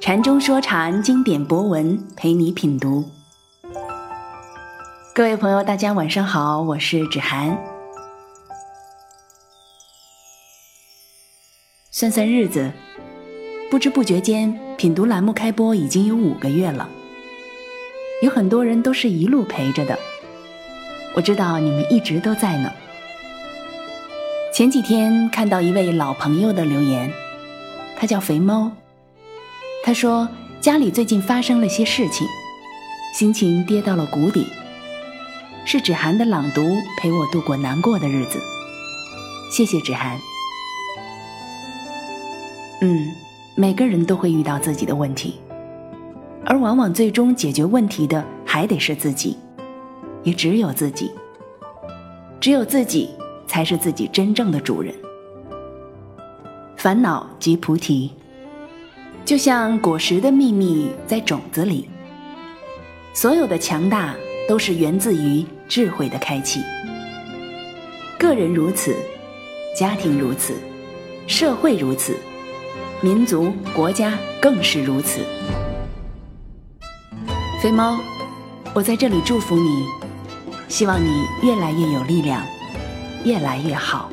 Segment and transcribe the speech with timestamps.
[0.00, 3.08] 禅中说禅，经典博文陪你品读。
[5.14, 7.56] 各位朋友，大家晚上好，我是芷涵。
[11.92, 12.72] 算算日子，
[13.70, 16.88] 不知不觉间，品读栏目开播已经有五个月了。
[18.22, 19.98] 有很多人都是一路陪着的，
[21.14, 22.72] 我知道你们一直都在呢。
[24.54, 27.12] 前几天看到一位老朋友的留言，
[27.96, 28.70] 他叫肥猫。
[29.82, 30.28] 他说
[30.60, 32.24] 家里最近发生了些事情，
[33.12, 34.46] 心情跌到了谷底。
[35.64, 36.62] 是芷涵的朗读
[37.00, 38.38] 陪我度过难过的日子，
[39.50, 40.16] 谢谢芷涵。
[42.80, 43.10] 嗯，
[43.56, 45.40] 每个人都会遇到自己的问题，
[46.46, 49.36] 而往往最终解决问题的还得是自己，
[50.22, 51.10] 也只有自己，
[52.38, 53.10] 只有自己。
[53.46, 54.94] 才是自己真正的主人。
[56.76, 58.10] 烦恼即菩提，
[59.24, 61.88] 就像果实的秘密在种子里。
[63.14, 64.14] 所有的强大
[64.48, 66.60] 都是源自于智慧的开启。
[68.18, 68.96] 个人如此，
[69.78, 70.54] 家庭如此，
[71.26, 72.16] 社会如此，
[73.00, 75.20] 民族国家更是如此。
[77.62, 77.98] 飞猫，
[78.74, 79.86] 我在这里祝福你，
[80.68, 82.42] 希望你越来越有力量。
[83.24, 84.10] 越来越好。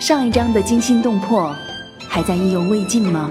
[0.00, 1.54] 上一章的惊心动魄，
[2.08, 3.30] 还在意犹未尽吗？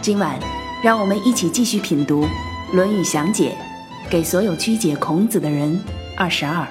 [0.00, 0.38] 今晚，
[0.82, 2.24] 让我们一起继续品读
[2.72, 3.56] 《论语详解》，
[4.10, 5.78] 给所有曲解孔子的人。
[6.16, 6.66] 二十二。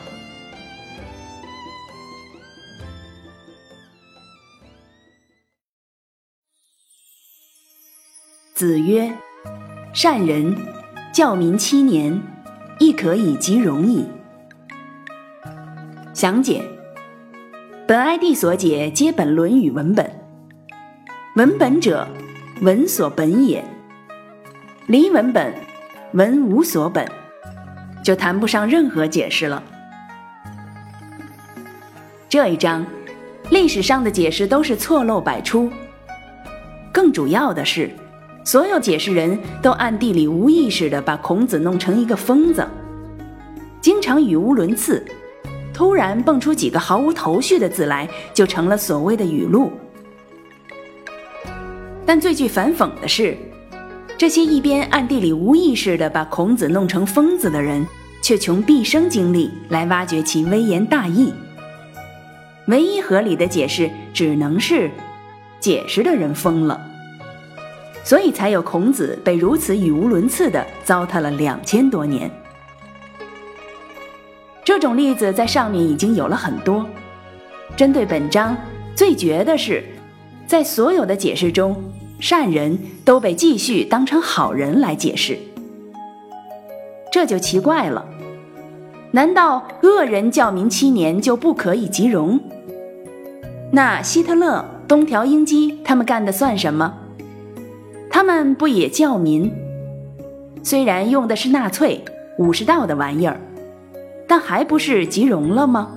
[8.56, 9.14] 子曰
[9.94, 10.56] ：“善人，
[11.14, 12.22] 教民七年。”
[12.80, 14.08] 亦可以即容矣。
[16.14, 16.64] 详解：
[17.86, 20.10] 本 ID 所解皆本《论语》文本。
[21.36, 22.08] 文本者，
[22.62, 23.64] 文所本也。
[24.88, 25.54] 离文本，
[26.14, 27.06] 文无所本，
[28.02, 29.62] 就谈不上任何解释了。
[32.30, 32.86] 这一章，
[33.50, 35.70] 历史上的解释都是错漏百出。
[36.94, 37.92] 更主要的是。
[38.44, 42.68] 所有解释人都暗地里无意识地把孔子弄成一个疯子，
[43.80, 45.06] 经常语无伦次，
[45.74, 49.72] 突然蹦出几个毫无头绪的字来，就成了所谓的语录。
[52.06, 53.38] 但最具反讽的是，
[54.18, 57.86] 这些一边暗地里无意识地把孔子弄成疯子的人，
[58.20, 61.32] 却穷毕生精力来挖掘其微言大义。
[62.66, 64.90] 唯一合理的解释只能是，
[65.60, 66.89] 解释的人疯了。
[68.04, 72.30] 所以才有孔子被如此语无伦次的糟蹋了两千多年。
[74.64, 76.86] 这种例子在上面已经有了很多。
[77.76, 78.56] 针对本章，
[78.96, 79.84] 最绝的是，
[80.48, 81.76] 在所有的解释中，
[82.20, 85.38] 善人都被继续当成好人来解释，
[87.12, 88.06] 这就奇怪了。
[89.12, 92.40] 难道恶人教民七年就不可以即容？
[93.72, 96.94] 那希特勒、东条英机他们干的算什么？
[98.10, 99.52] 他们不也教民？
[100.64, 102.04] 虽然用的是纳粹
[102.38, 103.40] 武士道的玩意儿，
[104.28, 105.92] 但还不是即容了吗？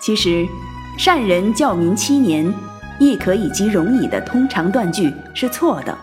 [0.00, 0.46] 其实，
[0.98, 2.52] 善人教民七年，
[2.98, 5.96] 亦可以即容矣的通常断句是错的，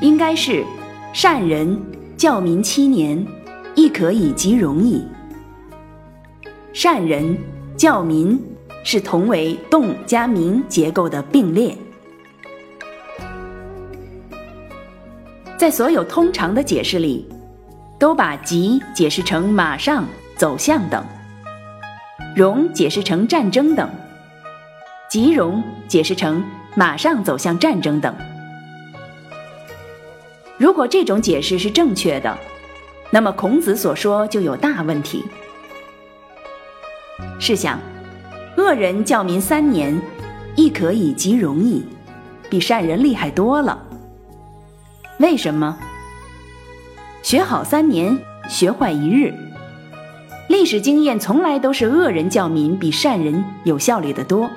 [0.00, 0.64] 应该是
[1.12, 1.78] 善人
[2.16, 3.26] 教民七年，
[3.74, 5.04] 亦可以即容矣。
[6.72, 7.36] 善人
[7.76, 8.40] 教民
[8.84, 11.76] 是同为动加名结构的并列。
[15.62, 17.24] 在所有通常的解释里，
[17.96, 20.04] 都把“急”解释成马上、
[20.36, 21.00] 走向等
[22.34, 23.88] ；“容”解释成战争等
[25.08, 28.12] ；“急容”解释成马上走向战争等。
[30.58, 32.36] 如果这种解释是正确的，
[33.12, 35.24] 那么孔子所说就有大问题。
[37.38, 37.78] 试想，
[38.56, 39.96] 恶人教民三年，
[40.56, 41.86] 亦可以即容矣，
[42.50, 43.80] 比善人厉害多了。
[45.22, 45.78] 为什么？
[47.22, 49.32] 学好三年，学坏一日。
[50.48, 54.50] 历史经验从来都是恶人教民比善人有效率的多。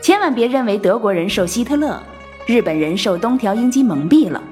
[0.00, 2.02] 千万别认为德国人受希特勒，
[2.46, 4.42] 日本人受东条英机蒙蔽了，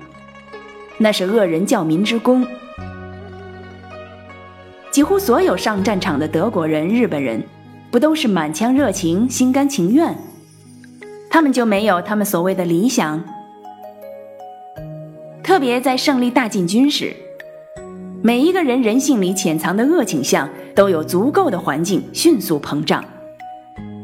[0.99, 2.47] 那是恶人教民之功。
[4.91, 7.43] 几乎所有上战场的德国人、日本人，
[7.91, 10.15] 不都是满腔热情、心甘情愿？
[11.31, 13.25] 他们就没有他们所谓的理想？
[15.61, 17.15] 别在胜利大进军时，
[18.23, 23.05] 每一个人人性里潜藏的恶倾向都有足够的环境迅速膨胀，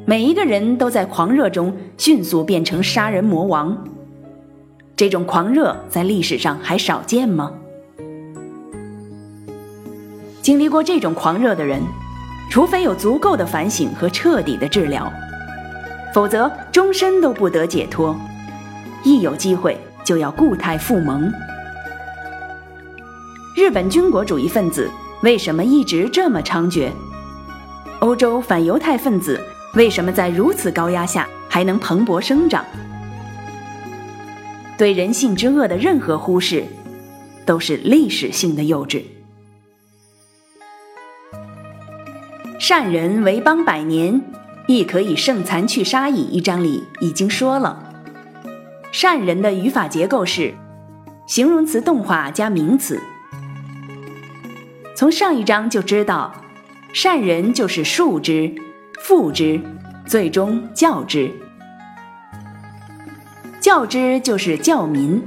[0.04, 3.76] 每一个人都在狂热中迅速变成杀人魔王。
[4.94, 7.52] 这种狂热在历史上还少见吗？
[10.42, 11.80] 经历过这种狂热的人，
[12.50, 15.12] 除非有足够的反省和彻底的治疗，
[16.14, 18.14] 否则终身都不得解脱。
[19.02, 19.76] 一有机会
[20.06, 21.30] 就要固态复萌。
[23.56, 24.88] 日本军国主义分子
[25.22, 26.90] 为什么一直这么猖獗？
[27.98, 29.40] 欧洲反犹太分子
[29.74, 32.64] 为什么在如此高压下还能蓬勃生长？
[34.78, 36.64] 对人性之恶的任何忽视，
[37.44, 39.02] 都是历史性的幼稚。
[42.58, 44.20] 善人为邦百年，
[44.66, 46.22] 亦可以胜残去杀矣。
[46.24, 47.85] 一章里已经说了，
[48.98, 50.54] 善人的语法结构是
[51.26, 52.98] 形容词动画加名词。
[54.96, 56.34] 从上一章就知道，
[56.94, 58.50] 善人就是树之、
[59.02, 59.60] 父之，
[60.06, 61.30] 最终教之。
[63.60, 65.22] 教之就是教民，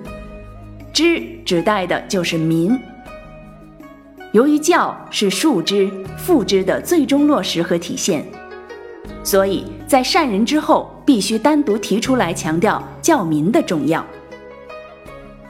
[0.92, 2.76] 之指代的就是民。
[4.32, 5.88] 由于教是树之、
[6.18, 8.26] 父之的最终落实和体现，
[9.24, 14.06] 所以在善人之后必须单独提出来强调教民的重要。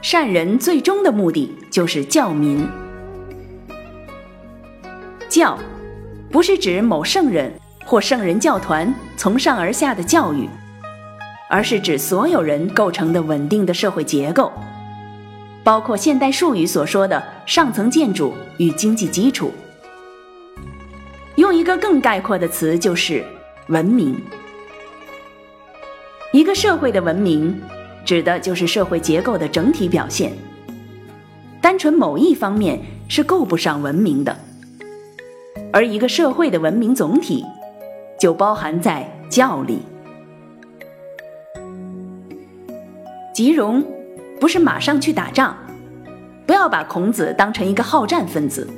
[0.00, 2.66] 善人最终的目的就是教民。
[5.28, 5.58] 教，
[6.30, 7.52] 不是指某圣人
[7.84, 10.48] 或圣人教团从上而下的教育。
[11.50, 14.50] 而是指所有人构成的稳定的社会结构，
[15.62, 19.52] 包括现代术语所说的上层建筑与经济基础。
[21.34, 23.22] 用一个更概括的词，就是
[23.66, 24.18] 文明。
[26.32, 27.60] 一个社会的文明，
[28.04, 30.32] 指的就是社会结构的整体表现。
[31.60, 32.78] 单纯某一方面
[33.08, 34.36] 是够不上文明的，
[35.72, 37.44] 而一个社会的文明总体，
[38.16, 39.80] 就包含在教里。
[43.34, 43.84] 吉荣，
[44.38, 45.56] 不是马上去打仗，
[46.46, 48.68] 不要把孔子当成一个好战分子。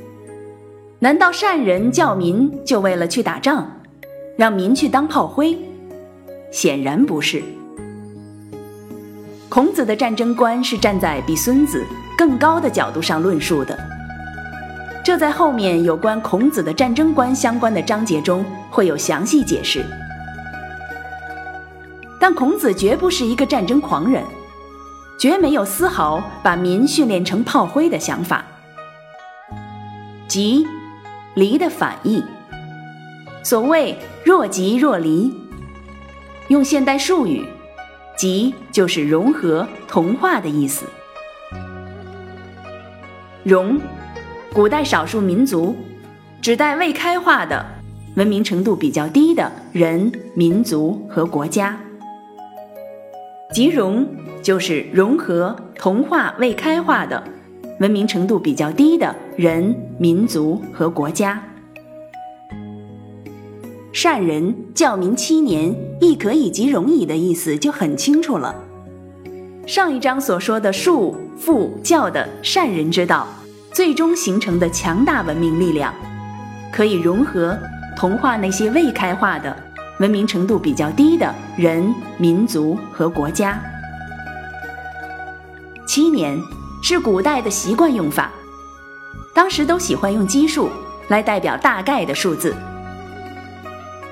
[1.01, 3.71] 难道善人教民就为了去打仗，
[4.39, 5.59] 让民去当炮灰？
[6.53, 7.43] 显然不是。
[9.49, 11.85] 孔子的战争观是站在比孙子
[12.17, 13.77] 更高的角度上论述的，
[15.05, 19.85] 这在后面有关孔子的战争观相关的章节中会有详细解释。
[22.21, 24.23] 但孔子绝不是一个战争狂人。
[25.19, 28.45] 绝没有丝毫把民训练成炮灰的想法。
[30.27, 30.67] 急，
[31.35, 32.25] 离的反义。
[33.45, 35.33] 所谓若即若离，
[36.53, 37.43] 用现代术语，
[38.15, 40.85] 急就是融合、同化的意思。
[43.43, 43.81] 融，
[44.53, 45.75] 古代少数民族，
[46.43, 47.65] 指代未开化的、
[48.17, 51.75] 文明程度比较低的人、民族和国家。
[53.53, 54.07] 即融。
[54.43, 57.23] 就是融合、同化未开化的、
[57.79, 61.41] 文明程度比较低的人、民族和国家。
[63.93, 68.55] 善人教民七年，亦可以及容矣的意思就很清楚了。
[69.67, 73.29] 上一章所说的术、父、教的善人之道，
[73.71, 75.93] 最终形成的强大文明力量，
[76.73, 77.56] 可以融合、
[77.94, 79.55] 同化那些未开化的、
[80.01, 83.63] 文明程度比较低的人、民族和国家。
[85.87, 86.41] 七年
[86.82, 88.32] 是古代的习惯用法，
[89.34, 90.70] 当时都喜欢用基数
[91.08, 92.56] 来代表大概的数字，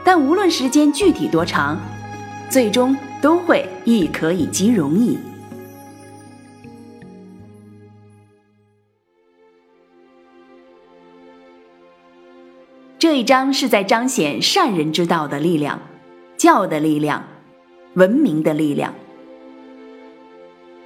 [0.04, 1.78] 但无论时间具体多长，
[2.48, 5.18] 最终都会亦可以及容易。
[12.98, 15.80] 这一章是在彰显善人之道的力量、
[16.36, 17.24] 教的力量、
[17.94, 18.94] 文明的力量。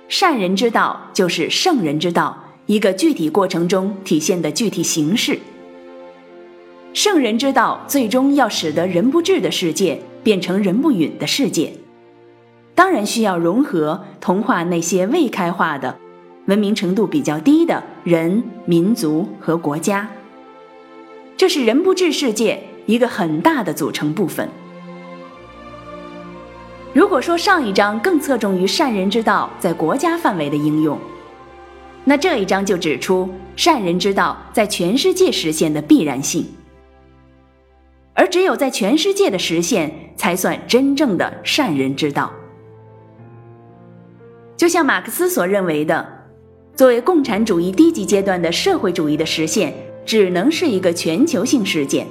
[0.09, 5.41] 善人之道就是圣人之道，一个具体过程中体现的具体形式。
[6.95, 11.73] 圣人之道最终要使得人不治的世界变成人不允的世界，
[12.77, 15.99] 当然需要融合同化那些未开化的、
[16.47, 20.09] 文明程度比较低的人、民族和国家。
[21.37, 24.49] 这是人不治世界一个很大的组成部分。
[26.93, 30.97] 如果说上一章更侧重于善人之道在国家范围的应用，
[32.05, 36.47] 那这一章就指出善人之道在全世界实现的必然性，
[38.15, 42.33] 而只有在全世界的实现，才算真正的善人之道。
[44.57, 46.07] 就像马克思所认为的，
[46.77, 49.75] 作为共产主义低级阶段的社会主义的实现，
[50.07, 52.07] 只能是一个全球性事件。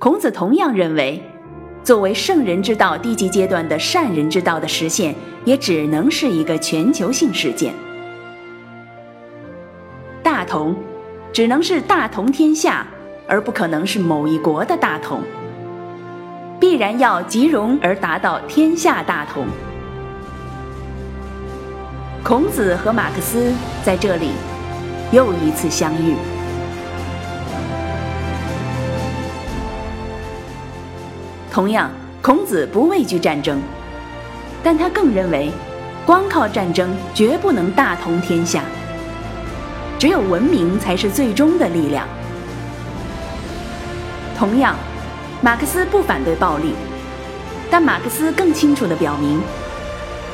[0.00, 1.22] 孔子同样认为，
[1.84, 5.14] 作为圣人之道低级阶段的善人之道的实现，
[5.44, 7.72] 也只能是一个全球性事件。
[10.22, 10.74] 大同，
[11.32, 12.86] 只能是大同天下，
[13.26, 15.22] 而不可能是某一国的大同。
[16.60, 19.46] 必然要集融而达到天下大同。
[22.22, 23.52] 孔子和马克思
[23.82, 24.30] 在这里
[25.12, 26.14] 又一次相遇。
[31.52, 31.90] 同样，
[32.22, 33.60] 孔子不畏惧战争，
[34.62, 35.52] 但他更认为，
[36.06, 38.62] 光靠战争绝不能大同天下。
[39.98, 42.08] 只有文明才是最终的力量。
[44.44, 44.74] 同样，
[45.40, 46.74] 马克思不反对暴力，
[47.70, 49.40] 但马克思更清楚地表明，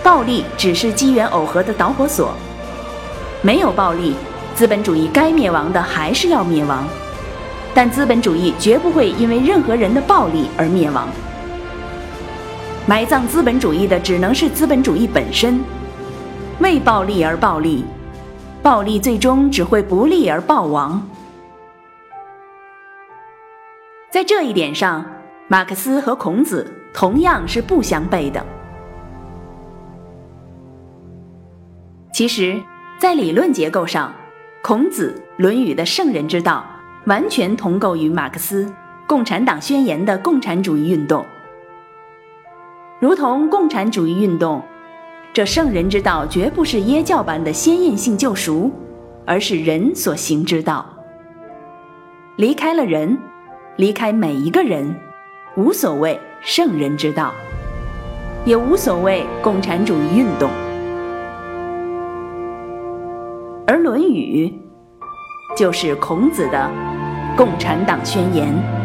[0.03, 2.35] 暴力只是机缘耦合的导火索。
[3.41, 4.17] 没有暴力，
[4.53, 6.85] 资本主义该灭亡的还是要灭亡。
[7.73, 11.07] 但资本主义绝不会因为任何人的暴力而灭亡。
[12.87, 15.61] 埋葬资本主义的只能是资本主义本身。
[16.59, 17.85] 为暴力而暴力，
[18.61, 21.01] 暴力最终只会不利而暴亡。
[24.11, 25.07] 在这一点上，
[25.49, 28.45] 马克思和孔子同样是不相悖的。
[32.13, 32.61] 其实，
[32.99, 34.13] 在理论结构上，
[34.63, 36.65] 孔子《论语》的圣人之道。
[37.07, 38.65] 完全同构于马克思
[39.07, 41.25] 《共产党宣言》的共产主义运动，
[43.01, 44.63] 如同共产主义运动，
[45.33, 48.71] 这圣人之道绝不是耶教般的先验性救赎，
[49.27, 50.85] 而是人所行之道。
[52.37, 53.19] 离开了人，
[53.81, 54.95] 离开每一个人，
[55.57, 57.33] 无所谓圣人之道，
[58.45, 60.51] 也无所谓共产主义运动。
[63.67, 64.53] 而《论语》
[65.59, 66.71] 就是孔子的。
[67.35, 68.80] 共产党宣言。